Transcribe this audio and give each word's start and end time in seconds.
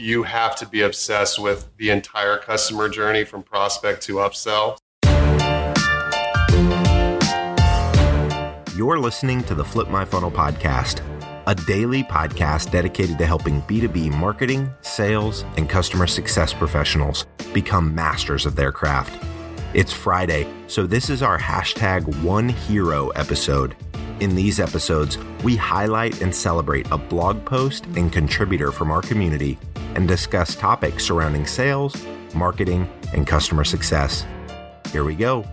you 0.00 0.22
have 0.22 0.56
to 0.56 0.66
be 0.66 0.80
obsessed 0.80 1.38
with 1.38 1.68
the 1.76 1.90
entire 1.90 2.38
customer 2.38 2.88
journey 2.88 3.24
from 3.24 3.42
prospect 3.42 4.02
to 4.02 4.14
upsell. 4.14 4.78
You're 8.76 8.98
listening 8.98 9.44
to 9.44 9.54
the 9.54 9.64
Flip 9.64 9.88
My 9.88 10.06
Funnel 10.06 10.30
podcast, 10.30 11.02
a 11.46 11.54
daily 11.54 12.02
podcast 12.02 12.70
dedicated 12.70 13.18
to 13.18 13.26
helping 13.26 13.60
B2B 13.62 14.10
marketing, 14.18 14.70
sales, 14.80 15.44
and 15.58 15.68
customer 15.68 16.06
success 16.06 16.54
professionals 16.54 17.26
become 17.52 17.94
masters 17.94 18.46
of 18.46 18.56
their 18.56 18.72
craft. 18.72 19.22
It's 19.74 19.92
Friday, 19.92 20.46
so 20.66 20.86
this 20.86 21.10
is 21.10 21.22
our 21.22 21.38
hashtag 21.38 22.22
One 22.22 22.48
Hero 22.48 23.10
episode. 23.10 23.76
In 24.20 24.34
these 24.34 24.60
episodes, 24.60 25.18
we 25.44 25.56
highlight 25.56 26.20
and 26.20 26.34
celebrate 26.34 26.90
a 26.90 26.98
blog 26.98 27.44
post 27.44 27.84
and 27.96 28.12
contributor 28.12 28.72
from 28.72 28.90
our 28.90 29.00
community 29.00 29.58
and 29.94 30.06
discuss 30.06 30.54
topics 30.54 31.04
surrounding 31.04 31.46
sales, 31.46 32.04
marketing, 32.34 32.88
and 33.12 33.26
customer 33.26 33.64
success. 33.64 34.26
Here 34.92 35.04
we 35.04 35.14
go. 35.14 35.44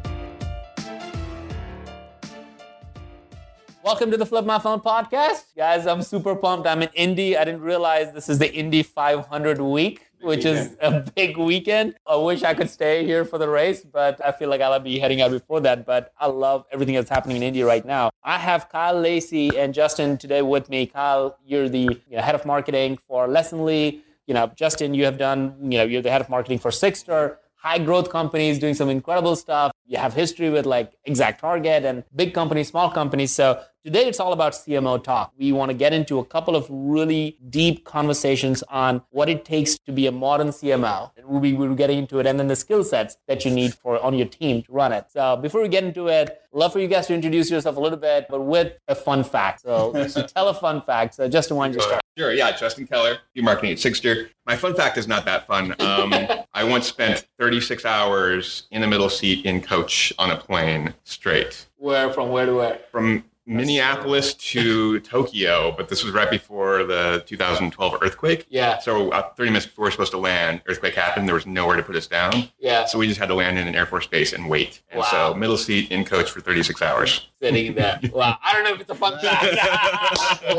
Welcome 3.87 4.11
to 4.11 4.17
the 4.17 4.25
Flip 4.25 4.43
My 4.45 4.59
Funnel 4.59 4.81
podcast. 4.81 5.45
Guys, 5.55 5.87
I'm 5.87 6.01
super 6.01 6.35
pumped. 6.35 6.67
I'm 6.67 6.81
in 6.81 6.89
Indy. 6.93 7.37
I 7.37 7.45
didn't 7.45 7.61
realize 7.61 8.11
this 8.11 8.27
is 8.27 8.37
the 8.37 8.53
Indy 8.53 8.83
500 8.83 9.61
week, 9.61 10.05
which 10.19 10.43
is 10.43 10.75
a 10.81 11.09
big 11.15 11.37
weekend. 11.37 11.95
I 12.05 12.17
wish 12.17 12.43
I 12.43 12.53
could 12.53 12.69
stay 12.69 13.05
here 13.05 13.23
for 13.23 13.37
the 13.37 13.47
race, 13.47 13.85
but 13.85 14.19
I 14.25 14.33
feel 14.33 14.49
like 14.49 14.59
I'll 14.59 14.77
be 14.81 14.99
heading 14.99 15.21
out 15.21 15.31
before 15.31 15.61
that. 15.61 15.85
But 15.85 16.11
I 16.19 16.27
love 16.27 16.65
everything 16.69 16.95
that's 16.95 17.09
happening 17.09 17.37
in 17.37 17.43
Indy 17.43 17.63
right 17.63 17.85
now. 17.85 18.09
I 18.25 18.37
have 18.37 18.67
Kyle 18.67 18.99
Lacy 18.99 19.57
and 19.57 19.73
Justin 19.73 20.17
today 20.17 20.41
with 20.41 20.69
me. 20.69 20.85
Kyle, 20.87 21.37
you're 21.45 21.69
the 21.69 21.97
head 22.11 22.35
of 22.35 22.45
marketing 22.45 22.99
for 23.07 23.29
Lessonly. 23.29 24.01
You 24.27 24.33
know, 24.33 24.51
Justin, 24.55 24.93
you 24.93 25.05
have 25.05 25.17
done, 25.17 25.55
you 25.61 25.77
know, 25.79 25.83
you're 25.83 26.01
the 26.01 26.11
head 26.11 26.21
of 26.21 26.29
marketing 26.29 26.59
for 26.59 26.69
Sigstr 26.69 27.37
high 27.57 27.79
growth 27.79 28.09
companies 28.09 28.59
doing 28.59 28.73
some 28.73 28.89
incredible 28.89 29.35
stuff. 29.35 29.71
You 29.85 29.97
have 29.97 30.13
history 30.13 30.49
with 30.49 30.65
like 30.65 30.93
ExactTarget 31.07 31.83
and 31.83 32.03
big 32.15 32.33
companies, 32.33 32.67
small 32.69 32.89
companies. 32.89 33.31
So 33.33 33.61
today 33.83 34.07
it's 34.07 34.19
all 34.19 34.31
about 34.31 34.53
CMO 34.53 35.03
talk. 35.03 35.33
We 35.37 35.51
want 35.51 35.71
to 35.71 35.77
get 35.77 35.91
into 35.91 36.19
a 36.19 36.25
couple 36.25 36.55
of 36.55 36.67
really 36.69 37.37
deep 37.49 37.83
conversations 37.83 38.63
on 38.69 39.01
what 39.09 39.27
it 39.27 39.43
takes 39.43 39.77
to 39.79 39.91
be 39.91 40.07
a 40.07 40.11
modern 40.11 40.49
CMO. 40.49 41.11
And 41.17 41.25
we'll 41.25 41.41
be, 41.41 41.75
getting 41.75 41.99
into 41.99 42.19
it 42.19 42.25
and 42.25 42.39
then 42.39 42.47
the 42.47 42.55
skill 42.55 42.83
sets 42.83 43.17
that 43.27 43.43
you 43.43 43.51
need 43.51 43.73
for 43.73 44.01
on 44.01 44.13
your 44.13 44.27
team 44.27 44.63
to 44.63 44.71
run 44.71 44.91
it. 44.93 45.05
So 45.09 45.35
before 45.35 45.61
we 45.61 45.67
get 45.67 45.83
into 45.83 46.07
it, 46.07 46.41
love 46.53 46.73
for 46.73 46.79
you 46.79 46.87
guys 46.87 47.07
to 47.07 47.13
introduce 47.13 47.51
yourself 47.51 47.75
a 47.75 47.79
little 47.79 47.99
bit, 47.99 48.27
but 48.29 48.41
with 48.41 48.73
a 48.87 48.95
fun 48.95 49.23
fact. 49.23 49.61
So, 49.61 50.07
so 50.07 50.25
tell 50.35 50.47
a 50.47 50.53
fun 50.53 50.81
fact. 50.81 51.15
So 51.15 51.27
Justin, 51.27 51.57
why 51.57 51.67
don't 51.67 51.75
you 51.75 51.81
start? 51.81 52.01
Sure. 52.17 52.33
Yeah. 52.33 52.51
Justin 52.51 52.87
Keller, 52.87 53.19
you 53.35 53.43
marketing 53.43 53.71
at 53.71 53.77
Sigstr. 53.77 54.29
My 54.45 54.55
fun 54.55 54.73
fact 54.73 54.97
is 54.97 55.07
not 55.07 55.25
that 55.25 55.45
fun. 55.45 55.75
Um, 55.79 56.13
I 56.53 56.63
once 56.63 56.87
spent 56.87 57.27
36 57.39 57.85
hours 57.85 58.63
in 58.71 58.81
the 58.81 58.87
middle 58.87 59.09
seat 59.09 59.45
in 59.45 59.61
coach 59.61 60.11
on 60.17 60.31
a 60.31 60.37
plane 60.37 60.95
straight. 61.03 61.67
Where 61.77 62.11
from 62.11 62.29
where 62.29 62.47
to 62.47 62.55
where? 62.55 62.79
From 62.91 63.23
Minneapolis 63.47 64.33
to 64.35 64.99
Tokyo, 65.01 65.73
but 65.75 65.89
this 65.89 66.03
was 66.03 66.13
right 66.13 66.29
before 66.29 66.83
the 66.83 67.23
2012 67.25 67.95
earthquake. 68.01 68.45
Yeah. 68.49 68.77
So 68.79 69.09
uh, 69.11 69.29
30 69.35 69.49
minutes 69.51 69.65
before 69.65 69.83
we 69.83 69.87
were 69.87 69.91
supposed 69.91 70.11
to 70.11 70.17
land, 70.17 70.61
earthquake 70.67 70.93
happened. 70.95 71.27
There 71.27 71.33
was 71.35 71.45
nowhere 71.47 71.77
to 71.77 71.83
put 71.83 71.95
us 71.95 72.07
down. 72.07 72.49
Yeah. 72.59 72.85
So 72.85 72.97
we 72.99 73.07
just 73.07 73.19
had 73.19 73.27
to 73.29 73.35
land 73.35 73.57
in 73.57 73.67
an 73.67 73.75
Air 73.75 73.85
Force 73.85 74.05
base 74.07 74.33
and 74.33 74.49
wait. 74.49 74.81
And 74.91 74.99
Wow. 74.99 75.05
so 75.09 75.33
middle 75.33 75.57
seat 75.57 75.91
in 75.91 76.03
coach 76.05 76.29
for 76.29 76.41
36 76.41 76.81
hours. 76.81 77.27
Sitting 77.41 77.73
there. 77.75 77.99
Wow. 78.11 78.37
I 78.43 78.53
don't 78.53 78.63
know 78.63 78.73
if 78.73 78.81
it's 78.81 78.89
a 78.89 78.95
fun 78.95 79.17
fact. 79.21 80.43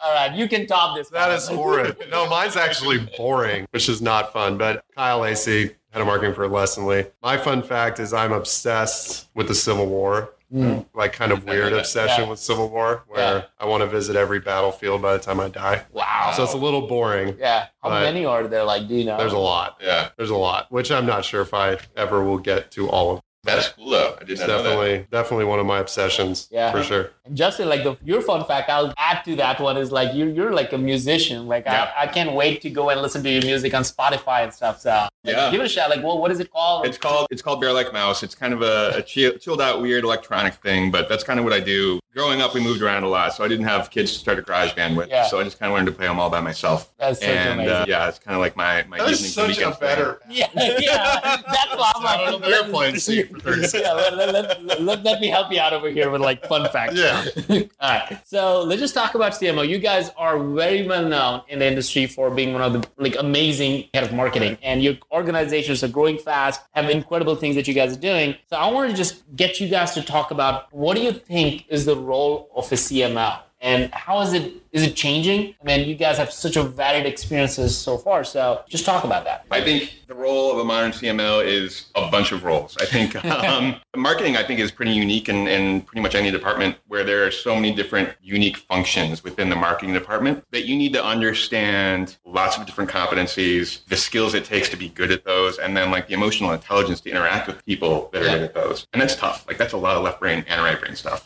All 0.00 0.14
right. 0.14 0.32
You 0.34 0.48
can 0.48 0.66
top 0.66 0.96
this. 0.96 1.08
That 1.10 1.30
is 1.32 1.48
horrid. 1.48 1.96
No, 2.10 2.28
mine's 2.28 2.56
actually 2.56 2.98
boring, 3.16 3.66
which 3.70 3.88
is 3.88 4.02
not 4.02 4.32
fun. 4.32 4.58
But 4.58 4.84
Kyle 4.94 5.20
Lacy, 5.20 5.70
head 5.90 6.00
of 6.00 6.06
marketing 6.06 6.34
for 6.34 6.48
Lessonly. 6.48 7.10
My 7.22 7.36
fun 7.36 7.62
fact 7.62 7.98
is 8.00 8.12
I'm 8.12 8.32
obsessed 8.32 9.28
with 9.34 9.48
the 9.48 9.54
Civil 9.54 9.86
War. 9.86 10.30
Mm. 10.52 10.86
Like 10.94 11.12
kind 11.12 11.30
of 11.32 11.44
weird 11.44 11.72
obsession 11.72 12.24
Yeah. 12.24 12.30
with 12.30 12.38
Civil 12.40 12.68
War, 12.70 13.04
where 13.06 13.20
Yeah. 13.38 13.42
I 13.60 13.66
want 13.66 13.82
to 13.82 13.86
visit 13.86 14.16
every 14.16 14.40
battlefield 14.40 15.00
by 15.00 15.12
the 15.12 15.18
time 15.20 15.38
I 15.38 15.48
die. 15.48 15.84
Wow. 15.92 16.32
So 16.36 16.42
it's 16.42 16.54
a 16.54 16.58
little 16.58 16.86
boring. 16.88 17.36
yeah. 17.38 17.66
How 17.82 17.90
many 17.90 18.24
are 18.24 18.46
there? 18.48 18.64
Like, 18.64 18.88
do 18.88 18.94
you 18.96 19.04
know? 19.04 19.16
There's 19.16 19.32
a 19.32 19.38
lot. 19.38 19.78
Yeah. 19.80 20.08
There's 20.16 20.30
a 20.30 20.36
lot, 20.36 20.66
which 20.72 20.90
I'm 20.90 21.06
not 21.06 21.24
sure 21.24 21.40
if 21.42 21.54
I 21.54 21.78
ever 21.96 22.22
will 22.24 22.38
get 22.38 22.70
to 22.72 22.88
all 22.90 23.12
of. 23.16 23.20
That's 23.42 23.68
cool 23.70 23.90
though. 23.90 24.16
I 24.20 24.24
did 24.24 24.30
It's 24.32 24.40
not 24.40 24.48
that. 24.48 24.62
definitely 24.64 25.06
definitely 25.10 25.44
one 25.46 25.58
of 25.58 25.66
my 25.66 25.78
obsessions. 25.78 26.48
Yeah. 26.50 26.70
for 26.72 26.82
sure. 26.82 27.10
And 27.24 27.36
Justin, 27.36 27.68
like 27.70 27.82
the 27.84 27.96
your 28.04 28.20
fun 28.20 28.44
fact, 28.44 28.68
I'll 28.68 28.92
add 28.98 29.24
to 29.24 29.34
that 29.36 29.58
one 29.60 29.76
is 29.78 29.90
like 29.90 30.14
you're 30.14 30.28
you're 30.28 30.52
like 30.52 30.72
a 30.74 30.78
musician. 30.78 31.46
Like 31.48 31.64
Yeah. 31.64 31.90
I, 31.96 32.02
I 32.02 32.06
can't 32.06 32.32
wait 32.34 32.60
to 32.62 32.70
go 32.70 32.90
and 32.90 33.00
listen 33.00 33.22
to 33.22 33.30
your 33.30 33.42
music 33.42 33.72
on 33.72 33.82
Spotify 33.82 34.42
and 34.44 34.52
stuff. 34.52 34.80
So 34.80 34.90
like, 34.90 35.10
Yeah. 35.24 35.50
give 35.50 35.60
it 35.60 35.64
a 35.64 35.68
shot. 35.68 35.88
Like, 35.88 36.02
well, 36.02 36.18
what 36.20 36.30
is 36.30 36.40
it 36.40 36.52
called? 36.52 36.86
It's 36.86 36.98
called 36.98 37.28
it's 37.30 37.40
called 37.42 37.60
Bear 37.62 37.72
Like 37.72 37.92
Mouse. 37.94 38.22
It's 38.22 38.34
kind 38.34 38.52
of 38.52 38.60
a, 38.62 38.92
a 38.96 39.02
chill, 39.02 39.32
chilled 39.38 39.62
out, 39.62 39.80
weird 39.80 40.04
electronic 40.04 40.54
thing, 40.54 40.90
but 40.90 41.08
that's 41.08 41.24
kind 41.24 41.38
of 41.38 41.44
what 41.44 41.54
I 41.54 41.60
do. 41.60 41.98
Growing 42.12 42.40
up, 42.40 42.54
we 42.54 42.60
moved 42.60 42.82
around 42.82 43.04
a 43.04 43.08
lot, 43.08 43.34
so 43.34 43.44
I 43.44 43.48
didn't 43.48 43.66
have 43.66 43.88
kids 43.88 44.12
to 44.12 44.18
start 44.18 44.36
a 44.38 44.42
garage 44.42 44.72
band 44.74 44.96
with. 44.96 45.08
Yeah. 45.08 45.26
So 45.26 45.38
I 45.38 45.44
just 45.44 45.60
kind 45.60 45.70
of 45.70 45.76
learned 45.76 45.86
to 45.86 45.92
play 45.92 46.08
them 46.08 46.18
all 46.18 46.28
by 46.28 46.40
myself. 46.40 46.92
That's 46.98 47.20
such 47.20 47.28
and 47.28 47.60
amazing. 47.60 47.72
uh, 47.72 47.84
yeah, 47.86 48.08
it's 48.08 48.18
kind 48.18 48.34
of 48.34 48.40
like 48.40 48.56
my 48.56 48.82
my 48.88 48.98
That 48.98 49.10
evening 49.10 49.24
is 49.26 49.34
such 49.34 49.58
a 49.60 49.70
better. 49.78 50.20
Yeah, 50.28 50.48
yeah. 50.54 51.20
That's 51.22 51.76
why 51.76 51.92
I'm 51.94 52.02
like 52.02 52.40
Not 52.40 52.44
an 52.48 52.52
airplane 52.52 52.98
seat 52.98 53.30
for 53.30 53.38
36 53.38 53.74
Yeah, 53.84 53.92
let, 53.92 54.16
let, 54.16 54.62
let, 54.64 54.82
let, 54.82 55.04
let 55.04 55.20
me 55.20 55.28
help 55.28 55.52
you 55.52 55.60
out 55.60 55.72
over 55.72 55.88
here 55.88 56.10
with 56.10 56.20
like 56.20 56.44
fun 56.46 56.68
facts. 56.70 56.94
Yeah. 56.96 57.24
All 57.80 57.90
right. 57.90 58.20
So 58.24 58.62
let's 58.62 58.80
just 58.80 58.94
talk 58.94 59.14
about 59.14 59.32
CMO. 59.32 59.68
You 59.68 59.78
guys 59.78 60.10
are 60.16 60.36
very 60.38 60.86
well 60.86 61.04
known 61.06 61.42
in 61.48 61.60
the 61.60 61.66
industry 61.66 62.06
for 62.06 62.28
being 62.30 62.52
one 62.52 62.62
of 62.62 62.72
the 62.72 62.88
like 62.98 63.14
amazing 63.18 63.88
head 63.94 64.02
of 64.02 64.12
marketing, 64.12 64.58
and 64.62 64.82
your 64.82 64.94
organizations 65.12 65.84
are 65.84 65.88
growing 65.88 66.18
fast, 66.18 66.60
have 66.72 66.90
incredible 66.90 67.36
things 67.36 67.54
that 67.54 67.68
you 67.68 67.74
guys 67.74 67.96
are 67.96 68.00
doing. 68.00 68.34
So 68.48 68.56
I 68.56 68.68
wanted 68.70 68.90
to 68.90 68.96
just 68.96 69.22
get 69.36 69.60
you 69.60 69.68
guys 69.68 69.92
to 69.94 70.02
talk 70.02 70.32
about 70.32 70.72
what 70.72 70.96
do 70.96 71.02
you 71.02 71.12
think 71.12 71.66
is 71.68 71.84
the 71.84 71.99
role 72.00 72.50
of 72.54 72.70
a 72.72 72.74
CMO, 72.76 73.38
and 73.60 73.92
how 73.92 74.20
is 74.22 74.32
it 74.32 74.52
is 74.72 74.84
it 74.84 74.94
changing? 74.94 75.52
I 75.60 75.64
mean, 75.64 75.88
you 75.88 75.96
guys 75.96 76.16
have 76.18 76.32
such 76.32 76.54
a 76.56 76.62
varied 76.62 77.04
experiences 77.04 77.76
so 77.76 77.98
far. 77.98 78.22
So 78.22 78.62
just 78.68 78.84
talk 78.84 79.02
about 79.02 79.24
that. 79.24 79.44
I 79.50 79.60
think 79.60 80.02
the 80.06 80.14
role 80.14 80.52
of 80.52 80.58
a 80.58 80.64
modern 80.64 80.92
CMO 80.92 81.44
is 81.44 81.86
a 81.96 82.08
bunch 82.08 82.30
of 82.30 82.44
roles. 82.44 82.76
I 82.80 82.84
think 82.84 83.16
um, 83.24 83.74
marketing, 83.96 84.36
I 84.36 84.44
think, 84.44 84.60
is 84.60 84.70
pretty 84.70 84.92
unique 84.92 85.28
in, 85.28 85.48
in 85.48 85.80
pretty 85.82 86.00
much 86.02 86.14
any 86.14 86.30
department 86.30 86.76
where 86.86 87.02
there 87.02 87.26
are 87.26 87.32
so 87.32 87.56
many 87.56 87.74
different 87.74 88.10
unique 88.22 88.58
functions 88.58 89.24
within 89.24 89.50
the 89.50 89.56
marketing 89.56 89.92
department 89.92 90.44
that 90.52 90.66
you 90.66 90.76
need 90.76 90.92
to 90.92 91.04
understand 91.04 92.16
lots 92.24 92.56
of 92.56 92.66
different 92.66 92.90
competencies, 92.90 93.84
the 93.88 93.96
skills 93.96 94.34
it 94.34 94.44
takes 94.44 94.68
to 94.68 94.76
be 94.76 94.88
good 94.90 95.10
at 95.10 95.24
those, 95.24 95.58
and 95.58 95.76
then 95.76 95.90
like 95.90 96.06
the 96.06 96.14
emotional 96.14 96.52
intelligence 96.52 97.00
to 97.00 97.10
interact 97.10 97.48
with 97.48 97.64
people 97.66 98.08
that 98.12 98.22
are 98.22 98.26
Yeah. 98.26 98.34
good 98.34 98.42
at 98.42 98.54
those. 98.54 98.86
And 98.92 99.02
that's 99.02 99.16
tough. 99.16 99.44
Like 99.48 99.58
that's 99.58 99.72
a 99.72 99.76
lot 99.76 99.96
of 99.96 100.04
left 100.04 100.20
brain 100.20 100.44
and 100.48 100.62
right 100.62 100.78
brain 100.78 100.94
stuff. 100.94 101.24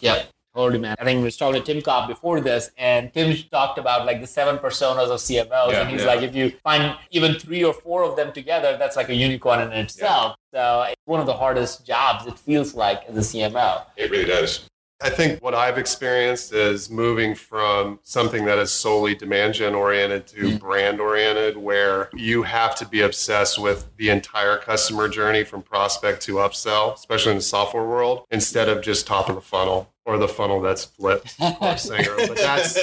Yep. 0.55 0.63
Totally, 0.63 0.79
man. 0.81 0.97
I 0.99 1.05
think 1.05 1.19
we 1.19 1.25
was 1.25 1.37
talking 1.37 1.61
to 1.63 1.73
Tim 1.73 1.83
Kopp 1.83 2.09
before 2.09 2.41
this, 2.41 2.71
and 2.79 3.13
Tim 3.13 3.37
talked 3.51 3.79
about 3.79 4.07
like 4.07 4.21
the 4.21 4.27
seven 4.27 4.59
personas 4.59 5.09
of 5.11 5.21
CMOs, 5.21 5.73
Yeah, 5.73 5.81
and 5.81 5.91
he's 5.91 6.03
yeah. 6.03 6.07
like, 6.07 6.23
if 6.23 6.35
you 6.35 6.51
find 6.63 6.97
even 7.11 7.35
three 7.39 7.65
or 7.65 7.75
four 7.75 8.05
of 8.05 8.17
them 8.17 8.33
together, 8.33 8.77
that's 8.79 8.97
like 8.97 9.09
a 9.09 9.15
unicorn 9.15 9.61
in 9.61 9.73
itself. 9.73 10.37
So 10.53 10.83
it's 10.89 11.01
one 11.07 11.21
of 11.21 11.27
the 11.27 11.35
hardest 11.35 11.85
jobs 11.87 12.27
it 12.27 12.39
feels 12.39 12.75
like 12.75 13.03
as 13.09 13.17
a 13.17 13.21
CMO. 13.21 13.83
It 13.97 14.11
really 14.11 14.27
does. 14.27 14.69
I 15.03 15.11
think 15.11 15.43
what 15.43 15.55
I've 15.55 15.77
experienced 15.77 16.53
is 16.55 16.89
moving 16.89 17.35
from 17.35 17.99
something 18.05 18.45
that 18.47 18.59
is 18.59 18.71
solely 18.71 19.15
demand 19.15 19.55
gen 19.55 19.75
oriented 19.75 20.27
to 20.29 20.37
Mm. 20.53 20.61
brand 20.61 21.01
oriented, 21.01 21.57
where 21.57 22.09
you 22.15 22.45
have 22.45 22.75
to 22.77 22.87
be 22.87 23.01
obsessed 23.03 23.59
with 23.59 23.89
the 23.99 24.09
entire 24.09 24.57
customer 24.57 25.09
journey 25.09 25.43
from 25.45 25.63
prospect 25.63 26.23
to 26.23 26.37
upsell, 26.37 26.95
especially 26.95 27.33
in 27.33 27.39
the 27.39 27.43
software 27.43 27.85
world, 27.85 28.25
instead 28.31 28.69
of 28.69 28.83
just 28.83 29.07
top 29.07 29.29
of 29.29 29.35
the 29.35 29.41
funnel 29.43 29.91
or 30.07 30.19
the 30.19 30.29
funnel 30.29 30.61
that's 30.61 30.85
flipped 30.85 31.35
or 31.61 31.77
singer. 31.79 32.15
But 32.17 32.37
that's 32.37 32.75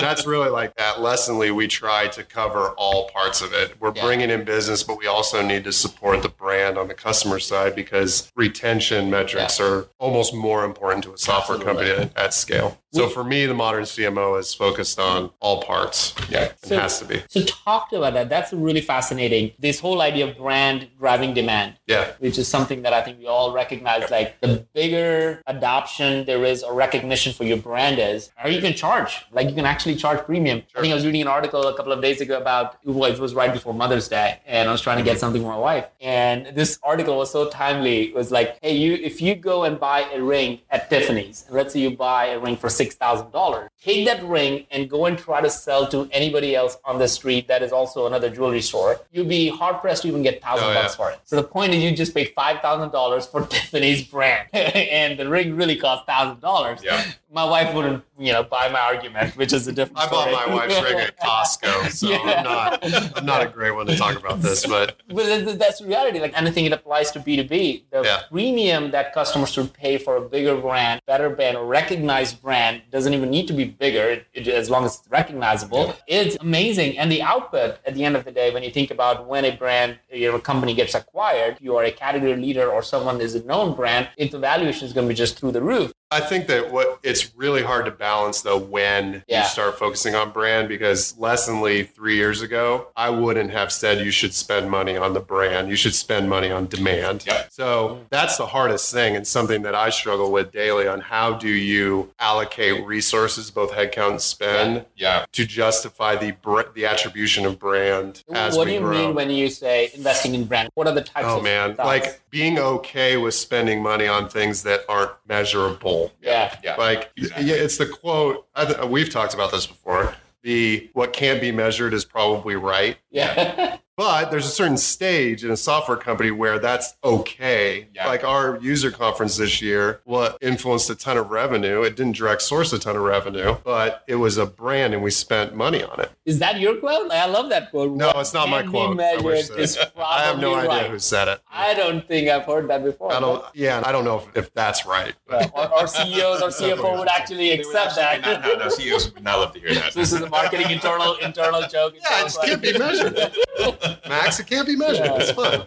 that's 0.00 0.26
really 0.26 0.48
like 0.48 0.74
that. 0.76 0.96
Lessonly, 0.96 1.54
we 1.54 1.66
try 1.66 2.06
to 2.08 2.22
cover 2.22 2.70
all 2.76 3.08
parts 3.10 3.40
of 3.42 3.52
it. 3.52 3.74
We're 3.80 3.92
Yeah. 3.94 4.04
bringing 4.04 4.30
in 4.30 4.44
business, 4.44 4.82
but 4.82 4.98
we 4.98 5.06
also 5.06 5.42
need 5.42 5.64
to 5.64 5.72
support 5.72 6.22
the 6.22 6.28
brand 6.28 6.78
on 6.78 6.86
the 6.88 6.94
customer 6.94 7.38
side 7.40 7.74
because 7.74 8.30
retention 8.36 9.10
metrics 9.10 9.58
are 9.60 9.86
almost 9.98 10.32
more 10.34 10.64
important 10.64 11.02
to 11.04 11.12
a 11.12 11.18
software 11.18 11.58
Absolutely. 11.58 11.86
company 11.90 12.10
at, 12.14 12.16
at 12.24 12.34
scale. 12.34 12.78
So 12.92 13.08
for 13.08 13.22
me, 13.22 13.46
the 13.46 13.54
modern 13.54 13.84
CMO 13.84 14.38
is 14.38 14.54
focused 14.54 14.98
on 14.98 15.30
all 15.40 15.62
parts. 15.62 16.14
Yeah. 16.30 16.44
It 16.44 16.58
So- 16.62 16.78
has 16.78 16.98
to 17.00 17.04
be. 17.04 17.22
So 17.28 17.42
talk 17.42 17.92
about 17.92 18.14
that. 18.14 18.28
That's 18.28 18.52
really 18.52 18.80
fascinating. 18.80 19.52
This 19.58 19.80
whole 19.80 20.00
idea 20.00 20.26
of 20.26 20.36
brand 20.36 20.88
driving 20.98 21.34
demand. 21.34 21.74
Yeah. 21.86 22.12
which 22.18 22.36
is 22.36 22.46
something 22.46 22.82
that 22.82 22.92
I 22.92 23.00
think 23.00 23.18
we 23.18 23.26
all 23.26 23.52
recognize. 23.52 24.10
Like 24.10 24.40
the 24.40 24.66
bigger 24.74 25.42
adoption 25.46 26.26
there 26.26 26.44
is 26.44 26.62
or 26.62 26.74
recognition 26.74 27.32
for 27.32 27.44
your 27.44 27.56
brand 27.56 27.98
is, 27.98 28.30
or 28.44 28.50
you 28.50 28.60
can 28.60 28.74
charge. 28.74 29.24
Like 29.32 29.48
you 29.48 29.54
can 29.54 29.64
actually 29.64 29.96
charge 29.96 30.20
premium. 30.26 30.62
I 30.76 30.80
think 30.82 30.92
I 30.92 30.94
was 30.94 31.06
reading 31.06 31.22
an 31.22 31.28
article 31.28 31.66
a 31.66 31.74
couple 31.74 31.92
of 31.92 32.02
days 32.02 32.20
ago 32.20 32.36
about 32.36 32.76
well, 32.84 33.10
it 33.10 33.18
was 33.18 33.34
right 33.34 33.52
before 33.52 33.72
Mother's 33.72 34.08
Day, 34.08 34.40
and 34.46 34.68
I 34.68 34.72
was 34.72 34.82
trying 34.82 34.98
to 34.98 35.02
get 35.02 35.12
mm-hmm. 35.12 35.20
something 35.20 35.42
for 35.42 35.48
my 35.48 35.58
wife. 35.58 35.86
And 36.00 36.48
this 36.54 36.78
article 36.82 37.16
was 37.16 37.30
so 37.30 37.48
timely. 37.48 38.08
It 38.08 38.14
was 38.14 38.30
like, 38.30 38.58
hey, 38.60 38.76
you 38.76 38.94
if 38.94 39.22
you 39.22 39.34
go 39.34 39.64
and 39.64 39.80
buy 39.80 40.00
a 40.12 40.22
ring 40.22 40.60
at 40.70 40.90
Tiffany's, 40.90 41.44
and 41.46 41.56
let's 41.56 41.72
say 41.72 41.80
you 41.80 41.96
buy 41.96 42.26
a 42.26 42.38
ring 42.38 42.56
for 42.56 42.68
$6,000. 42.78 43.68
Take 43.82 44.06
that 44.06 44.22
ring 44.24 44.66
and 44.70 44.88
go 44.90 45.06
and 45.06 45.16
try 45.18 45.40
to 45.40 45.50
sell 45.50 45.86
to 45.88 46.08
anybody 46.12 46.54
else 46.54 46.76
on 46.84 46.98
the 46.98 47.08
street 47.08 47.48
that 47.48 47.62
is 47.62 47.72
also 47.72 48.06
another 48.06 48.28
jewelry 48.30 48.60
store. 48.60 49.00
You'd 49.12 49.28
be 49.28 49.48
hard 49.48 49.80
pressed 49.80 50.02
to 50.02 50.08
even 50.08 50.22
get 50.22 50.42
thousand 50.42 50.68
Oh, 50.68 50.74
bucks 50.74 50.92
yeah. 50.98 51.04
for 51.06 51.10
it. 51.12 51.20
So 51.24 51.36
the 51.36 51.42
point 51.44 51.72
is 51.74 51.82
you 51.82 51.94
just 51.94 52.14
paid 52.14 52.34
$5,000 52.34 53.30
for 53.30 53.46
Tiffany's 53.52 54.04
brand 54.04 54.48
and 54.52 55.18
the 55.18 55.28
ring 55.28 55.54
really 55.56 55.76
cost 55.76 56.06
$1,000. 56.06 56.82
Yeah. 56.82 57.04
My 57.30 57.44
wife 57.44 57.74
wouldn't, 57.74 58.02
you 58.18 58.32
know, 58.32 58.42
buy 58.42 58.68
my 58.70 58.80
argument, 58.80 59.36
which 59.36 59.52
is 59.52 59.66
a 59.66 59.72
different 59.72 59.98
I 59.98 60.08
bought 60.08 60.32
my 60.32 60.54
wife's 60.54 60.80
ring 60.82 60.98
at 60.98 61.20
Costco, 61.28 61.90
so 61.90 62.08
Yeah. 62.08 62.18
I'm 62.24 62.44
not 62.44 63.16
I'm 63.18 63.26
not 63.26 63.42
a 63.42 63.48
great 63.48 63.72
one 63.72 63.86
to 63.86 63.96
talk 63.96 64.16
about 64.18 64.40
this, 64.40 64.64
but 64.66 64.96
But 65.08 65.26
that- 65.26 65.58
that's 65.58 65.82
reality. 65.82 66.20
Like 66.20 66.36
anything, 66.40 66.64
it 66.64 66.72
applies 66.72 67.10
to 67.12 67.20
B2B. 67.20 67.82
The 67.90 68.02
Yeah. 68.02 68.20
premium 68.30 68.90
that 68.92 69.12
customers 69.12 69.50
should 69.52 69.72
pay 69.74 69.98
for 69.98 70.16
a 70.16 70.22
bigger 70.22 70.56
brand, 70.56 71.02
better 71.06 71.28
brand, 71.28 71.56
or 71.58 71.66
recognized 71.66 72.40
brand 72.40 72.67
doesn't 72.94 73.14
even 73.18 73.28
need 73.36 73.46
to 73.50 73.54
be 73.60 73.64
bigger 73.84 74.04
it, 74.14 74.20
it- 74.38 74.48
as 74.62 74.66
long 74.72 74.82
as 74.86 74.92
it's 74.98 75.08
recognizable. 75.18 75.84
It's 76.18 76.36
amazing. 76.48 76.90
And 77.00 77.06
the 77.16 77.22
output 77.32 77.70
at 77.88 77.92
the 77.96 78.02
end 78.06 78.14
of 78.18 78.22
the 78.28 78.32
day, 78.40 78.48
when 78.54 78.62
you 78.66 78.70
think 78.78 78.90
about 78.96 79.16
when 79.32 79.44
a 79.44 79.52
brand, 79.62 79.90
your 80.24 80.38
company 80.50 80.72
gets 80.80 80.94
acquired, 81.02 81.52
you 81.60 81.72
are 81.78 81.84
a 81.84 81.94
category 82.04 82.36
leader 82.46 82.66
or 82.74 82.80
someone 82.82 83.16
is 83.26 83.34
a 83.34 83.42
known 83.50 83.68
brand, 83.80 84.02
if 84.16 84.28
the 84.34 84.38
valuation 84.50 84.84
is 84.88 84.92
going 84.94 85.06
to 85.06 85.12
be 85.14 85.18
just 85.24 85.34
through 85.38 85.52
the 85.58 85.62
roof. 85.72 85.92
I 86.10 86.20
think 86.20 86.46
that 86.46 86.70
what 86.72 86.98
it's 87.02 87.36
really 87.36 87.62
hard 87.62 87.84
to 87.84 87.90
balance 87.90 88.40
though 88.40 88.56
when 88.56 89.24
Yeah. 89.28 89.42
you 89.42 89.48
start 89.48 89.78
focusing 89.78 90.14
on 90.14 90.30
brand 90.30 90.66
because 90.66 91.12
Lessonly 91.18 91.86
three 91.86 92.16
years 92.16 92.40
ago, 92.40 92.86
I 92.96 93.10
wouldn't 93.10 93.50
have 93.50 93.70
said 93.70 93.98
you 94.02 94.10
should 94.10 94.32
spend 94.32 94.70
money 94.70 94.96
on 94.96 95.12
the 95.12 95.20
brand. 95.20 95.68
You 95.68 95.76
should 95.76 95.94
spend 95.94 96.30
money 96.30 96.50
on 96.50 96.66
demand. 96.66 97.24
Yeah. 97.26 97.44
So 97.50 98.06
that's 98.08 98.38
the 98.38 98.46
hardest 98.46 98.90
thing 98.92 99.16
and 99.16 99.26
something 99.26 99.60
that 99.62 99.74
I 99.74 99.90
struggle 99.90 100.32
with 100.32 100.50
daily 100.50 100.88
on 100.88 101.00
how 101.02 101.34
do 101.34 101.48
you 101.48 102.10
allocate 102.18 102.86
resources, 102.86 103.50
both 103.50 103.72
headcount 103.72 104.10
and 104.12 104.22
spend, 104.22 104.86
Yeah. 104.96 105.26
to 105.32 105.44
justify 105.44 106.16
the 106.16 106.30
br- 106.30 106.62
the 106.74 106.86
attribution 106.86 107.44
of 107.44 107.58
brand 107.58 108.22
as 108.32 108.56
what 108.56 108.66
do 108.66 108.72
you 108.72 108.80
grow. 108.80 108.90
mean 108.90 109.14
when 109.14 109.28
you 109.30 109.50
say 109.50 109.90
investing 109.92 110.34
in 110.34 110.44
brand? 110.44 110.70
What 110.74 110.86
are 110.86 110.94
the 110.94 111.02
types 111.02 111.26
Oh 111.28 111.36
of 111.38 111.42
man, 111.42 111.74
thoughts? 111.74 111.86
like 111.86 112.20
being 112.30 112.58
okay 112.58 113.18
with 113.18 113.34
spending 113.34 113.82
money 113.82 114.06
on 114.06 114.28
things 114.30 114.62
that 114.62 114.84
aren't 114.88 115.10
measurable. 115.28 115.97
Yeah. 116.22 116.56
Yeah. 116.62 116.76
Like 116.76 117.10
Exactly. 117.16 117.46
yeah, 117.46 117.54
it's 117.54 117.76
the 117.78 117.86
quote. 117.86 118.46
I 118.54 118.64
th- 118.64 118.88
we've 118.88 119.10
talked 119.10 119.34
about 119.34 119.50
this 119.52 119.66
before. 119.66 120.14
The 120.42 120.88
what 120.92 121.12
can't 121.12 121.40
be 121.40 121.50
measured 121.52 121.92
is 121.94 122.04
probably 122.04 122.56
right. 122.56 122.96
Yeah. 123.10 123.78
But 123.98 124.30
there's 124.30 124.46
a 124.46 124.50
certain 124.50 124.76
stage 124.76 125.44
in 125.44 125.50
a 125.50 125.56
software 125.56 125.96
company 125.96 126.30
where 126.30 126.60
that's 126.60 126.94
okay. 127.02 127.88
Yeah. 127.96 128.06
Like 128.06 128.22
our 128.22 128.56
user 128.62 128.92
conference 128.92 129.36
this 129.38 129.60
year, 129.60 130.00
what 130.04 130.38
influenced 130.40 130.88
a 130.88 130.94
ton 130.94 131.16
of 131.16 131.30
revenue. 131.30 131.82
It 131.82 131.96
didn't 131.96 132.14
direct 132.14 132.42
source 132.42 132.72
a 132.72 132.78
ton 132.78 132.94
of 132.94 133.02
revenue, 133.02 133.56
but 133.64 134.04
it 134.06 134.14
was 134.14 134.38
a 134.38 134.46
brand 134.46 134.94
and 134.94 135.02
we 135.02 135.10
spent 135.10 135.56
money 135.56 135.82
on 135.82 135.98
it. 135.98 136.12
Is 136.24 136.38
that 136.38 136.60
your 136.60 136.76
quote? 136.76 137.10
I 137.10 137.26
love 137.26 137.48
that 137.48 137.72
quote. 137.72 137.90
No, 137.96 138.06
What 138.06 138.18
it's 138.18 138.32
not 138.32 138.48
my 138.48 138.62
can 138.62 138.70
quote. 138.70 138.96
Be 138.96 139.02
I 139.02 139.06
measured 139.16 139.24
wish 139.24 139.48
that- 139.48 139.58
is 139.58 139.76
I 139.98 140.22
have 140.26 140.38
no 140.38 140.52
probably 140.52 140.70
idea 140.76 140.90
who 140.90 140.98
said 141.00 141.26
it. 141.26 141.40
I 141.50 141.74
don't 141.74 142.06
think 142.06 142.28
I've 142.28 142.44
heard 142.44 142.70
that 142.70 142.84
before. 142.84 143.12
I 143.12 143.18
don't. 143.18 143.44
Yeah, 143.52 143.82
I 143.84 143.90
don't 143.90 144.04
know 144.04 144.18
if, 144.18 144.36
if 144.36 144.54
that's 144.54 144.86
right. 144.86 145.14
Uh, 145.28 145.44
or, 145.54 145.72
or 145.80 145.86
CEOs 145.88 146.40
or 146.40 146.50
CFO 146.50 147.00
would 147.00 147.08
actually 147.08 147.48
They 147.48 147.56
would 147.56 147.66
accept 147.66 147.98
actually 147.98 148.22
that. 148.32 148.42
not- 148.42 148.58
no, 148.58 148.64
no, 148.64 148.68
CEOs 148.68 149.12
would 149.12 149.24
not 149.24 149.40
love 149.40 149.52
to 149.54 149.58
hear 149.58 149.74
that. 149.74 149.92
So 149.92 149.98
this 149.98 150.12
is 150.12 150.20
a 150.20 150.30
marketing 150.30 150.70
internal 150.70 151.14
internal 151.16 151.62
joke. 151.62 151.96
It 151.96 152.02
Yeah, 152.08 152.20
it 152.20 152.22
just 152.22 152.40
can't 152.42 152.62
be 152.62 152.78
measured. 152.78 153.18
Max, 154.08 154.40
it 154.40 154.46
can't 154.46 154.66
be 154.66 154.76
measured. 154.76 155.06
Yeah. 155.06 155.16
It's 155.20 155.30
fun. 155.32 155.64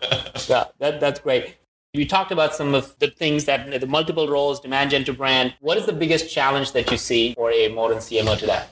Yeah, 0.49 0.65
that, 0.79 0.99
that's 0.99 1.19
great. 1.19 1.57
We 1.93 2.05
talked 2.05 2.31
about 2.31 2.55
some 2.55 2.73
of 2.73 2.97
the 2.99 3.07
things 3.09 3.45
that 3.45 3.79
the 3.81 3.87
multiple 3.87 4.27
roles, 4.27 4.59
demand 4.61 4.91
gen 4.91 5.03
to 5.05 5.13
brand. 5.13 5.55
What 5.59 5.77
is 5.77 5.85
the 5.85 5.93
biggest 5.93 6.31
challenge 6.31 6.71
that 6.71 6.89
you 6.89 6.97
see 6.97 7.33
for 7.33 7.51
a 7.51 7.67
modern 7.67 7.97
CMO 7.97 8.37
today? 8.37 8.63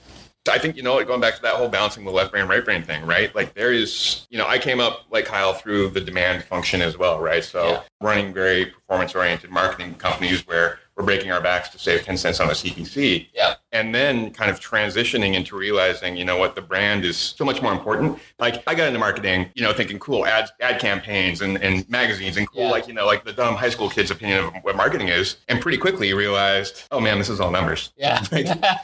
I 0.50 0.58
think, 0.58 0.78
you 0.78 0.84
know, 0.84 1.04
going 1.04 1.20
back 1.20 1.36
to 1.36 1.42
that 1.44 1.56
whole 1.56 1.68
balancing 1.68 2.06
the 2.06 2.12
left 2.12 2.32
brain, 2.32 2.48
right 2.48 2.64
brain 2.64 2.82
thing, 2.82 3.06
right? 3.06 3.34
Like 3.36 3.54
there 3.54 3.74
is, 3.74 4.26
you 4.30 4.38
know, 4.38 4.48
I 4.48 4.58
came 4.58 4.80
up 4.80 5.02
like 5.12 5.26
Kyle 5.26 5.54
through 5.54 5.90
the 5.90 6.00
demand 6.02 6.44
function 6.46 6.82
as 6.82 6.98
well, 6.98 7.20
right? 7.20 7.44
So 7.44 7.68
Yeah. 7.68 7.82
running 8.02 8.34
very 8.34 8.68
performance 8.68 9.14
oriented 9.14 9.50
marketing 9.52 9.96
companies 9.96 10.48
where 10.48 10.80
we're 10.96 11.04
breaking 11.04 11.32
our 11.32 11.42
backs 11.42 11.70
to 11.70 11.78
save 11.80 12.04
10 12.04 12.18
cents 12.18 12.40
on 12.40 12.50
a 12.50 12.54
CPC. 12.54 13.28
Yeah. 13.34 13.56
And 13.72 13.94
then 13.94 14.32
kind 14.32 14.50
of 14.50 14.60
transitioning 14.60 15.36
into 15.36 15.56
realizing, 15.56 16.18
you 16.18 16.26
know 16.26 16.38
what, 16.38 16.56
the 16.56 16.62
brand 16.62 17.06
is 17.06 17.18
so 17.18 17.46
much 17.46 17.62
more 17.62 17.72
important. 17.72 18.18
Like 18.40 18.64
I 18.66 18.74
got 18.74 18.88
into 18.88 19.00
marketing, 19.00 19.50
you 19.54 19.62
know, 19.62 19.74
thinking 19.74 20.00
cool 20.00 20.26
ads, 20.26 20.52
ad 20.60 20.80
campaigns 20.82 21.42
and, 21.42 21.62
and 21.62 21.88
magazines 21.90 22.38
and 22.38 22.50
cool, 22.50 22.64
Yeah. 22.64 22.72
like, 22.72 22.88
you 22.88 22.94
know, 22.94 23.06
like 23.06 23.26
the 23.26 23.34
dumb 23.34 23.56
high 23.56 23.70
school 23.70 23.90
kid's 23.90 24.10
opinion 24.10 24.44
of 24.46 24.54
what 24.64 24.76
marketing 24.76 25.10
is. 25.10 25.38
And 25.50 25.62
pretty 25.62 25.78
quickly 25.78 26.14
realized, 26.14 26.84
oh 26.92 27.00
man, 27.00 27.20
this 27.20 27.30
is 27.30 27.40
all 27.40 27.52
numbers. 27.52 27.92
Yeah. 27.96 28.24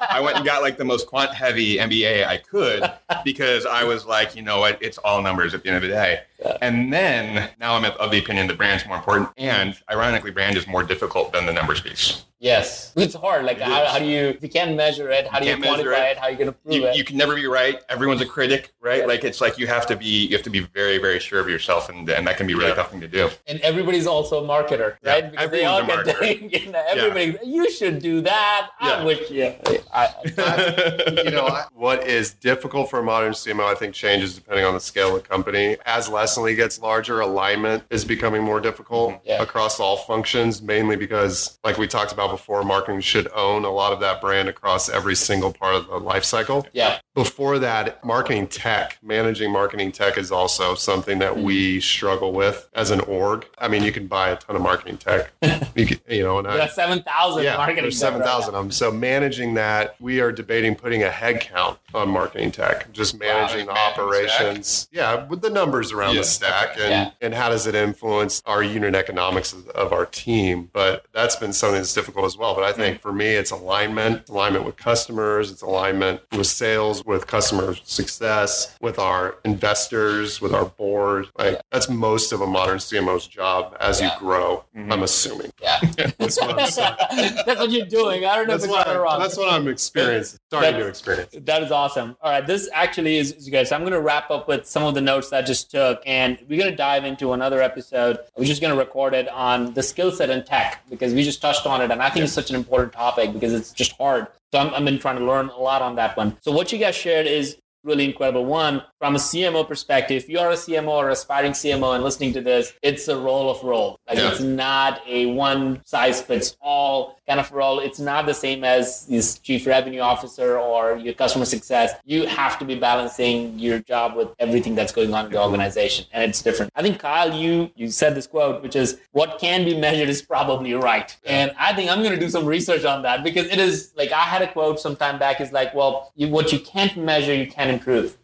I 0.09 0.19
went 0.21 0.37
and 0.37 0.45
got 0.45 0.61
like 0.61 0.77
the 0.77 0.85
most 0.85 1.07
quant 1.07 1.33
heavy 1.33 1.77
MBA 1.77 2.27
I 2.27 2.37
could 2.37 2.83
because 3.25 3.65
I 3.65 3.83
was 3.83 4.05
like, 4.05 4.35
you 4.35 4.41
know 4.43 4.59
what, 4.59 4.77
it's 4.81 4.97
all 4.99 5.21
numbers 5.21 5.53
at 5.55 5.63
the 5.63 5.69
end 5.69 5.77
of 5.77 5.81
the 5.81 5.89
day. 5.89 6.21
Yeah. 6.39 6.57
And 6.61 6.91
then 6.93 7.49
now 7.59 7.75
I'm 7.75 7.85
of 7.85 8.11
the 8.11 8.19
opinion 8.19 8.47
that 8.47 8.57
brand's 8.57 8.85
more 8.85 8.97
important. 8.97 9.29
And 9.37 9.75
ironically, 9.89 10.31
brand 10.31 10.57
is 10.57 10.67
more 10.67 10.83
difficult 10.83 11.31
than 11.33 11.45
the 11.45 11.53
numbers 11.53 11.79
piece. 11.81 12.25
yes. 12.39 12.91
It's 12.97 13.15
hard. 13.15 13.45
Like, 13.45 13.57
It 13.57 13.63
how, 13.63 13.85
how 13.85 13.99
do 13.99 14.05
you, 14.05 14.25
if 14.27 14.43
you 14.43 14.49
can't 14.49 14.71
measure 14.75 15.09
it, 15.09 15.27
how 15.27 15.39
do 15.39 15.45
you, 15.45 15.51
can't 15.53 15.61
measure 15.61 15.89
quantify 15.89 16.09
it. 16.09 16.11
it? 16.11 16.17
How 16.17 16.25
are 16.25 16.31
you 16.31 16.37
going 16.37 16.47
to 16.47 16.53
prove 16.53 16.75
You, 16.75 16.87
it? 16.87 16.95
you 16.95 17.03
can 17.03 17.17
never 17.17 17.35
be 17.35 17.45
right. 17.47 17.79
Everyone's 17.89 18.21
a 18.21 18.25
critic, 18.25 18.73
right? 18.81 18.99
Yeah. 19.01 19.05
Like 19.05 19.23
it's 19.23 19.41
like 19.41 19.57
you 19.57 19.67
have 19.67 19.85
to 19.87 19.95
be 19.95 20.05
you 20.27 20.35
have 20.35 20.43
to 20.43 20.49
be 20.49 20.59
very, 20.59 20.97
very 20.97 21.19
sure 21.19 21.39
of 21.39 21.49
yourself 21.49 21.89
and, 21.89 22.09
and 22.09 22.25
that 22.27 22.37
can 22.37 22.47
be 22.47 22.53
really 22.55 22.69
Yeah. 22.69 22.75
tough 22.75 22.91
thing 22.91 23.01
to 23.01 23.07
do. 23.07 23.29
and 23.47 23.59
everybody's 23.61 24.07
also 24.07 24.43
a 24.43 24.47
marketer, 24.47 24.97
Yeah, 25.03 25.11
right? 25.13 25.31
Because 25.31 25.51
they 25.51 25.65
all 25.65 25.79
a 25.81 25.85
get 25.85 26.05
marketer. 26.05 26.51
you 26.65 26.71
know, 26.71 26.83
everybody. 26.87 27.37
You 27.47 27.69
should 27.71 27.99
do 27.99 28.21
that. 28.21 28.69
I 28.79 29.03
wish. 29.03 29.29
Yeah. 29.31 29.55
I, 29.93 30.13
I, 30.37 31.21
you 31.25 31.31
know, 31.31 31.47
I- 31.47 31.65
what 31.73 32.07
is 32.07 32.33
difficult 32.33 32.89
for 32.89 32.99
a 32.99 33.03
modern 33.03 33.33
CMO, 33.33 33.63
I 33.65 33.75
think, 33.75 33.93
changes 33.93 34.35
depending 34.35 34.65
on 34.65 34.73
the 34.73 34.79
scale 34.79 35.15
of 35.15 35.23
the 35.23 35.27
company. 35.27 35.77
As 35.85 36.09
Lessonly 36.09 36.55
gets 36.55 36.79
larger, 36.79 37.19
alignment 37.21 37.83
is 37.89 38.03
becoming 38.05 38.43
more 38.43 38.59
difficult 38.59 39.11
mm-hmm. 39.13 39.27
Yeah. 39.29 39.41
across 39.41 39.79
all 39.79 39.97
functions, 39.97 40.61
mainly 40.61 40.95
because, 40.95 41.57
like 41.63 41.77
we 41.77 41.87
talked 41.87 42.11
about 42.11 42.29
before, 42.31 42.63
marketing 42.63 43.01
should 43.01 43.27
own 43.33 43.65
a 43.65 43.69
lot 43.71 43.93
of 43.93 43.99
that 44.01 44.21
brand 44.21 44.49
across 44.49 44.64
every 44.89 45.15
single 45.15 45.53
part 45.53 45.75
of 45.75 45.87
the 45.87 45.97
life 45.97 46.23
cycle. 46.23 46.67
yeah. 46.73 46.99
Before 47.15 47.59
that, 47.59 48.03
marketing 48.03 48.47
tech, 48.47 48.97
managing 49.01 49.49
marketing 49.49 49.93
tech 49.93 50.17
is 50.17 50.33
also 50.33 50.75
something 50.75 51.17
that 51.19 51.37
we 51.37 51.79
struggle 51.79 52.33
with 52.33 52.67
as 52.73 52.91
an 52.91 52.99
org. 52.99 53.45
I 53.57 53.69
mean, 53.69 53.83
you 53.83 53.93
can 53.93 54.05
buy 54.07 54.31
a 54.31 54.35
ton 54.35 54.57
of 54.57 54.61
marketing 54.61 54.97
tech, 54.97 55.31
you, 55.75 55.85
can, 55.85 55.99
you 56.09 56.23
know, 56.23 56.39
and 56.39 56.47
I, 56.47 56.67
seven 56.67 57.01
thousand 57.03 57.45
yeah, 57.45 57.55
marketing. 57.55 57.83
there's 57.83 57.97
tech 58.01 58.11
right 58.11 58.19
7,000 58.21 58.53
of 58.55 58.61
them. 58.61 58.69
So 58.71 58.91
managing 58.91 59.53
that, 59.53 59.95
we 60.01 60.19
are 60.19 60.33
debating 60.33 60.75
putting 60.75 61.03
a 61.03 61.09
head 61.09 61.39
count 61.39 61.79
on 61.93 62.09
marketing 62.09 62.51
tech, 62.51 62.91
just 62.91 63.17
managing 63.17 63.65
the 63.67 63.71
managing 63.71 63.95
the 63.95 64.01
operations. 64.01 64.89
Yeah, 64.91 65.25
with 65.25 65.41
the 65.41 65.49
numbers 65.49 65.93
around 65.93 66.15
Yeah, 66.15 66.21
the 66.21 66.27
stack 66.27 66.71
and, 66.77 66.89
Yeah. 66.89 67.11
and 67.21 67.33
how 67.33 67.47
does 67.47 67.65
it 67.65 67.75
influence 67.75 68.43
our 68.45 68.61
unit 68.61 68.93
economics 68.93 69.53
of, 69.53 69.69
of 69.69 69.93
our 69.93 70.05
team. 70.05 70.69
But 70.73 71.05
that's 71.13 71.37
been 71.37 71.53
something 71.53 71.77
that's 71.79 71.93
difficult 71.93 72.25
as 72.25 72.35
well. 72.37 72.53
But 72.55 72.65
I 72.65 72.73
Mm. 72.73 72.75
think 72.75 73.01
for 73.01 73.13
me, 73.13 73.27
it's 73.27 73.51
alignment, 73.51 74.27
alignment 74.27 74.65
with 74.65 74.75
customers, 74.75 75.49
it's 75.49 75.61
alignment 75.61 76.19
with 76.33 76.47
sales, 76.47 77.04
with 77.05 77.27
customer 77.27 77.75
success, 77.83 78.75
with 78.81 78.97
our 78.99 79.35
investors, 79.45 80.41
with 80.41 80.53
our 80.53 80.65
board. 80.65 81.27
Like 81.37 81.61
that's 81.71 81.87
most 81.89 82.31
of 82.31 82.41
a 82.41 82.47
modern 82.47 82.79
CMO's 82.79 83.27
job 83.27 83.75
as 83.79 84.01
Yeah. 84.01 84.13
you 84.13 84.19
grow, 84.19 84.65
Mhm. 84.75 84.91
I'm 84.91 85.03
assuming. 85.03 85.51
Yeah. 85.61 85.79
That's 86.17 86.39
what 86.39 86.49
I'm. 86.51 86.55
That's 87.45 87.59
what 87.59 87.71
you're 87.71 87.85
doing. 87.85 88.25
I 88.25 88.35
don't 88.35 88.47
know 88.47 88.53
That's 88.53 88.63
if 88.65 88.69
it's 88.69 88.77
what, 88.77 88.87
right 88.87 88.95
or 88.95 89.01
wrong. 89.03 89.19
that's 89.19 89.37
what 89.37 89.51
I'm 89.51 89.67
experiencing, 89.67 90.39
starting 90.49 90.71
That's- 90.71 90.83
to 90.83 90.89
experience. 90.89 91.35
That 91.45 91.63
is 91.63 91.71
awesome. 91.71 92.17
All 92.21 92.31
right, 92.31 92.45
this 92.45 92.69
actually 92.73 93.17
is, 93.17 93.31
is 93.33 93.49
good. 93.49 93.67
So 93.67 93.75
I'm 93.75 93.81
going 93.81 93.93
to 93.93 94.01
wrap 94.01 94.31
up 94.31 94.47
with 94.47 94.65
some 94.65 94.83
of 94.83 94.95
the 94.95 95.01
notes 95.01 95.29
that 95.29 95.43
I 95.43 95.47
just 95.47 95.69
took, 95.71 96.01
and 96.05 96.37
we're 96.49 96.59
going 96.59 96.71
to 96.71 96.75
dive 96.75 97.05
into 97.05 97.33
another 97.33 97.61
episode. 97.61 98.19
We're 98.37 98.45
just 98.45 98.61
going 98.61 98.73
to 98.73 98.79
record 98.79 99.13
it 99.13 99.29
on 99.29 99.73
the 99.73 99.83
skill 99.83 100.11
set 100.11 100.29
in 100.29 100.43
tech 100.43 100.81
because 100.89 101.13
we 101.13 101.23
just 101.23 101.41
touched 101.41 101.65
on 101.65 101.81
it, 101.81 101.91
and 101.91 102.01
I 102.01 102.09
think 102.09 102.23
it's 102.25 102.33
such 102.33 102.49
an 102.49 102.55
important 102.55 102.93
topic 102.93 103.33
because 103.33 103.53
it's 103.53 103.71
just 103.71 103.91
hard. 103.93 104.27
So 104.55 104.61
I'm, 104.61 104.73
I've 104.73 104.85
been 104.85 104.99
trying 104.99 105.17
to 105.17 105.25
learn 105.25 105.49
a 105.49 105.57
lot 105.57 105.81
on 105.81 105.97
that 105.97 106.15
one. 106.15 106.37
So 106.39 106.53
what 106.53 106.71
you 106.71 106.79
guys 106.79 106.95
shared 106.95 107.27
is 107.27 107.57
really 107.85 108.05
incredible. 108.05 108.43
One, 108.45 108.81
from 108.99 109.15
a 109.15 109.19
CMO 109.19 109.67
perspective, 109.67 110.23
if 110.23 110.29
you 110.29 110.39
are 110.39 110.49
a 110.49 110.55
CMO 110.55 110.89
or 110.89 111.09
aspiring 111.09 111.51
CMO 111.53 111.93
and 111.95 112.03
listening 112.03 112.33
to 112.33 112.41
this, 112.41 112.73
it's 112.81 113.07
a 113.07 113.17
role 113.17 113.49
of 113.49 113.63
role. 113.63 113.99
Like 114.07 114.17
Yeah. 114.17 114.31
it's 114.31 114.41
not 114.41 115.01
a 115.07 115.27
one 115.27 115.81
size 115.85 116.21
fits 116.21 116.57
all 116.61 117.17
kind 117.27 117.39
of 117.39 117.51
role. 117.51 117.79
It's 117.79 117.99
not 117.99 118.25
the 118.25 118.33
same 118.33 118.63
as 118.63 119.05
this 119.07 119.39
chief 119.39 119.65
revenue 119.65 119.99
officer 119.99 120.57
or 120.59 120.97
your 120.97 121.13
customer 121.13 121.45
success. 121.45 121.93
You 122.05 122.25
have 122.27 122.59
to 122.59 122.65
be 122.65 122.75
balancing 122.75 123.57
your 123.59 123.79
job 123.79 124.15
with 124.15 124.29
everything 124.39 124.75
that's 124.75 124.91
going 124.91 125.13
on 125.13 125.25
in 125.25 125.31
the 125.31 125.41
organization, 125.41 126.05
and 126.11 126.29
it's 126.29 126.41
different. 126.41 126.71
I 126.75 126.81
think 126.81 126.99
Kyle, 126.99 127.33
you 127.33 127.71
you 127.75 127.89
said 127.89 128.15
this 128.15 128.27
quote, 128.27 128.61
which 128.63 128.75
is 128.75 128.99
"What 129.11 129.39
can 129.39 129.65
be 129.65 129.75
measured 129.77 130.09
is 130.09 130.21
probably 130.21 130.73
right," 130.73 131.15
and 131.25 131.51
I 131.59 131.73
think 131.73 131.89
I'm 131.91 132.01
going 132.03 132.13
to 132.13 132.19
do 132.19 132.29
some 132.29 132.45
research 132.45 132.85
on 132.85 133.01
that 133.03 133.23
because 133.23 133.47
it 133.47 133.59
is 133.59 133.91
like 133.97 134.11
I 134.11 134.21
had 134.33 134.41
a 134.41 134.47
quote 134.51 134.79
some 134.79 134.95
time 134.95 135.17
back. 135.19 135.41
Is 135.41 135.51
like, 135.51 135.73
well, 135.73 136.11
you, 136.15 136.27
what 136.29 136.51
you 136.53 136.59
can't 136.59 136.95
measure, 136.97 137.33
you 137.33 137.47
can 137.47 137.69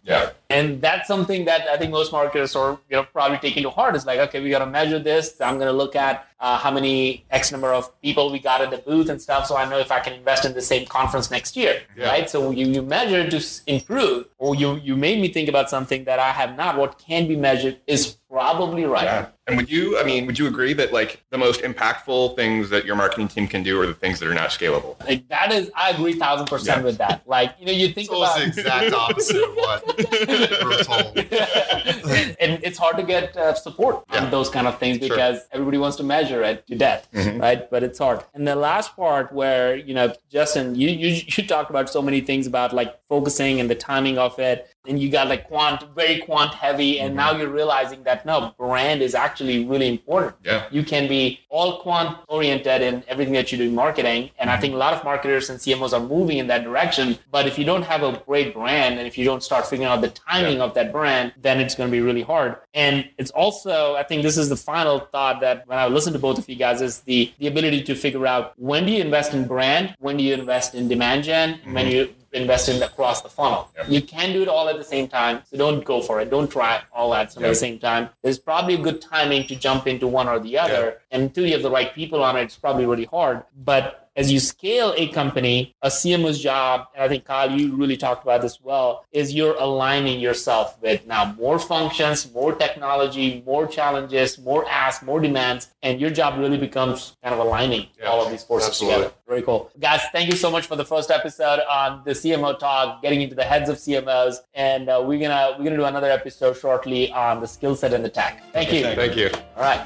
Yeah. 0.04 0.32
And 0.52 0.82
that's 0.82 1.08
something 1.08 1.46
that 1.46 1.68
I 1.68 1.78
think 1.78 1.92
most 1.92 2.12
marketers 2.12 2.56
are 2.56 2.78
you 2.90 2.98
know 2.98 3.04
probably 3.04 3.38
taking 3.38 3.64
to 3.64 3.70
heart. 3.70 3.96
Is 3.96 4.06
like, 4.06 4.20
okay, 4.20 4.42
we 4.42 4.50
got 4.50 4.60
to 4.60 4.66
measure 4.66 5.00
this. 5.00 5.40
I'm 5.42 5.56
going 5.56 5.68
to 5.68 5.74
look 5.74 5.96
at 5.96 6.28
uh, 6.40 6.58
how 6.58 6.72
many 6.72 7.24
X 7.30 7.52
number 7.52 7.72
of 7.74 7.90
people 8.02 8.32
we 8.32 8.40
got 8.40 8.62
at 8.62 8.72
the 8.72 8.78
booth 8.78 9.10
and 9.10 9.22
stuff, 9.22 9.46
so 9.46 9.56
I 9.56 9.70
know 9.70 9.78
if 9.78 9.92
I 9.92 10.00
can 10.00 10.14
invest 10.14 10.44
in 10.44 10.54
the 10.54 10.62
same 10.62 10.88
conference 10.88 11.30
next 11.30 11.56
year, 11.56 11.82
yeah. 11.96 12.08
right? 12.08 12.30
So 12.30 12.50
you, 12.50 12.68
you 12.68 12.82
measure 12.82 13.30
to 13.30 13.62
improve, 13.68 14.28
or 14.40 14.56
you 14.56 14.76
you 14.78 14.96
made 14.96 15.22
me 15.22 15.28
think 15.28 15.50
about 15.50 15.70
something 15.70 16.04
that 16.06 16.20
I 16.20 16.32
have 16.32 16.58
not. 16.58 16.78
What 16.78 16.98
can 16.98 17.28
be 17.28 17.36
measured 17.36 17.78
is 17.86 18.18
probably 18.32 18.86
right. 18.86 19.04
Yeah. 19.04 19.28
And 19.46 19.58
would 19.58 19.70
you, 19.70 20.00
I 20.00 20.04
mean, 20.04 20.26
would 20.26 20.40
you 20.40 20.48
agree 20.48 20.74
that 20.74 20.94
like 20.94 21.22
the 21.30 21.38
most 21.38 21.62
impactful 21.62 22.38
things 22.38 22.70
that 22.70 22.86
your 22.86 22.96
marketing 22.96 23.28
team 23.28 23.48
can 23.48 23.64
do 23.64 23.80
are 23.82 23.86
the 23.86 23.94
things 23.94 24.20
that 24.20 24.30
are 24.30 24.34
not 24.34 24.52
scalable? 24.52 24.98
Like 25.06 25.28
that 25.28 25.52
is, 25.52 25.70
I 25.76 25.90
agree 25.90 26.14
thousand 26.14 26.48
percent 26.48 26.80
yeah. 26.80 26.86
with 26.86 26.98
that. 27.00 27.28
Like, 27.28 27.56
you 27.60 27.66
know, 27.66 27.74
you 27.74 27.90
think 27.90 28.10
about 28.10 28.38
the 28.38 28.46
exact 28.46 28.94
opposite 28.94 29.44
of 29.44 29.56
what 29.56 29.84
and 32.40 32.64
it's 32.64 32.78
hard 32.78 32.98
to 32.98 33.04
get 33.04 33.36
uh, 33.38 33.54
support 33.54 34.04
yeah. 34.12 34.24
on 34.24 34.32
those 34.32 34.50
kind 34.50 34.68
of 34.68 34.80
things 34.80 34.98
because 34.98 35.38
sure. 35.38 35.48
everybody 35.52 35.78
wants 35.78 35.98
to 35.98 36.04
measure 36.04 36.44
it 36.44 36.66
to 36.68 36.76
death, 36.76 37.08
mm-hmm. 37.14 37.40
right? 37.40 37.70
But 37.70 37.84
it's 37.84 38.00
hard. 38.00 38.24
And 38.34 38.48
the 38.48 38.56
last 38.56 38.96
part 38.96 39.32
where, 39.32 39.76
you 39.76 39.94
know, 39.94 40.14
Justin, 40.30 40.76
you, 40.76 40.90
you, 40.90 41.22
you 41.28 41.46
talked 41.46 41.70
about 41.70 41.90
so 41.90 42.02
many 42.02 42.22
things 42.22 42.48
about 42.48 42.74
like 42.74 43.00
focusing 43.08 43.60
and 43.60 43.70
the 43.70 43.76
timing 43.76 44.18
of 44.18 44.38
it 44.40 44.68
and 44.88 45.00
you 45.00 45.10
got 45.10 45.28
like 45.28 45.48
quant 45.48 45.84
very 45.96 46.20
quant 46.22 46.54
heavy 46.54 47.00
and 47.00 47.10
mm-hmm. 47.10 47.18
now 47.18 47.38
you're 47.38 47.50
realizing 47.50 48.04
that 48.04 48.26
no 48.26 48.54
brand 48.58 49.02
is 49.02 49.14
actually 49.14 49.66
really 49.66 49.88
important 49.88 50.36
yeah 50.44 50.66
you 50.72 50.84
can 50.84 51.08
be 51.08 51.40
all 51.50 51.82
quant 51.82 52.18
oriented 52.28 52.82
in 52.82 53.04
everything 53.08 53.34
that 53.34 53.52
you 53.52 53.58
do 53.58 53.66
in 53.66 53.76
marketing 53.76 54.30
and 54.40 54.50
mm-hmm. 54.50 54.58
i 54.58 54.60
think 54.60 54.74
a 54.74 54.78
lot 54.78 54.94
of 54.94 55.04
marketers 55.04 55.50
and 55.50 55.60
cmos 55.60 55.94
are 55.94 56.06
moving 56.06 56.38
in 56.38 56.48
that 56.48 56.64
direction 56.64 57.18
but 57.32 57.48
if 57.48 57.60
you 57.60 57.66
don't 57.66 57.84
have 57.84 58.04
a 58.04 58.22
great 58.26 58.54
brand 58.54 58.98
and 58.98 59.08
if 59.08 59.18
you 59.18 59.26
don't 59.26 59.44
start 59.44 59.68
figuring 59.68 59.90
out 59.92 60.02
the 60.02 60.10
timing 60.10 60.58
yeah. 60.58 60.64
of 60.64 60.74
that 60.74 60.92
brand 60.92 61.34
then 61.42 61.60
it's 61.60 61.76
going 61.76 61.88
to 61.88 61.92
be 61.92 62.02
really 62.02 62.24
hard 62.24 62.58
and 62.74 63.08
it's 63.18 63.32
also 63.32 63.96
i 63.96 64.04
think 64.04 64.24
this 64.24 64.38
is 64.38 64.50
the 64.50 64.58
final 64.58 65.00
thought 65.00 65.42
that 65.42 65.68
when 65.68 65.78
i 65.78 65.86
listen 65.86 66.12
to 66.14 66.20
both 66.20 66.38
of 66.38 66.50
you 66.50 66.56
guys 66.56 66.82
is 66.82 67.02
the 67.02 67.32
the 67.40 67.48
ability 67.48 67.84
to 67.84 67.96
figure 67.96 68.26
out 68.26 68.54
when 68.58 68.86
do 68.86 68.92
you 68.92 69.02
invest 69.02 69.34
in 69.34 69.48
brand 69.48 69.96
when 70.00 70.18
do 70.18 70.24
you 70.24 70.34
invest 70.34 70.74
in 70.74 70.88
demand 70.88 71.24
gen 71.24 71.56
mm-hmm. 71.56 71.74
when 71.74 71.88
you 71.88 72.14
invest 72.34 72.70
in 72.70 72.82
across 72.82 73.22
the 73.22 73.30
funnel. 73.30 73.70
Yep. 73.76 73.90
You 73.90 74.02
can 74.02 74.34
do 74.34 74.42
it 74.42 74.48
all 74.48 74.70
at 74.70 74.78
the 74.78 74.84
same 74.84 75.08
time. 75.08 75.42
So 75.50 75.58
don't 75.58 75.84
go 75.84 76.02
for 76.02 76.22
it. 76.22 76.30
Don't 76.30 76.50
try 76.50 76.82
all 76.94 77.14
at 77.14 77.36
yep. 77.36 77.50
the 77.50 77.56
same 77.56 77.80
time. 77.80 78.10
There's 78.22 78.40
probably 78.40 78.76
a 78.76 78.78
good 78.78 79.02
timing 79.02 79.48
to 79.48 79.56
jump 79.56 79.88
into 79.88 80.08
one 80.08 80.28
or 80.28 80.40
the 80.40 80.58
other. 80.58 80.74
Yep. 80.74 81.02
And 81.12 81.24
until 81.24 81.46
you 81.46 81.54
have 81.54 81.64
the 81.64 81.72
right 81.72 81.94
people 81.94 82.24
on 82.24 82.38
it, 82.38 82.44
it's 82.44 82.56
probably 82.56 82.86
really 82.86 83.06
hard. 83.06 83.44
But 83.64 84.11
as 84.16 84.32
you 84.32 84.40
scale 84.40 84.94
a 84.98 85.08
company, 85.10 85.76
a 85.82 85.88
CMO's 85.88 86.40
job, 86.40 86.88
and 86.94 87.04
I 87.04 87.08
think 87.08 87.26
Kyle, 87.26 87.50
you 87.52 87.76
really 87.76 87.98
talked 87.98 88.24
about 88.24 88.42
this 88.42 88.60
well, 88.62 89.06
is 89.12 89.34
you're 89.34 89.56
aligning 89.56 90.20
yourself 90.20 90.78
with 90.82 91.06
now 91.08 91.34
more 91.34 91.60
functions, 91.60 92.32
more 92.34 92.54
technology, 92.54 93.44
more 93.46 93.68
challenges, 93.68 94.38
more 94.40 94.68
asks, 94.70 95.04
more 95.04 95.20
demands, 95.20 95.72
and 95.82 96.00
your 96.02 96.10
job 96.10 96.40
really 96.40 96.58
becomes 96.58 97.16
kind 97.24 97.34
of 97.34 97.40
aligning 97.40 97.88
yeah, 98.00 98.06
all 98.06 98.24
of 98.24 98.32
these 98.32 98.44
forces 98.44 98.70
absolutely. 98.70 99.04
together. 99.04 99.16
Very 99.28 99.42
cool. 99.44 99.72
Guys, 99.80 100.02
thank 100.12 100.30
you 100.30 100.36
so 100.36 100.52
much 100.52 100.66
for 100.66 100.76
the 100.76 100.86
first 100.86 101.10
episode 101.10 101.62
on 101.70 102.02
the 102.04 102.12
CMO 102.12 102.58
talk, 102.60 103.02
getting 103.02 103.22
into 103.22 103.36
the 103.36 103.44
heads 103.44 103.70
of 103.70 103.78
CMOs. 103.78 104.38
And 104.54 104.90
uh, 104.90 105.02
we're 105.06 105.20
gonna 105.20 105.56
we're 105.58 105.64
gonna 105.64 105.78
do 105.78 105.86
another 105.86 106.12
episode 106.12 106.58
shortly 106.58 107.12
on 107.14 107.40
the 107.40 107.48
skill 107.48 107.76
set 107.76 107.94
and 107.94 108.04
the 108.04 108.10
tech. 108.10 108.44
Thank 108.52 108.74
you. 108.74 108.84
Thank 108.84 109.16
you. 109.16 109.30
All 109.56 109.64
right. 109.64 109.86